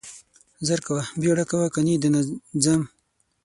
زر 0.67 0.79
کاوه, 0.85 1.03
بيړه 1.21 1.43
کاوه 1.49 1.67
کني 1.75 1.95
ده 2.01 2.09
نه 2.13 2.21
ځم. 2.63 2.81